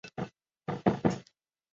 [0.03, 1.23] 圣罗芒人口变化图示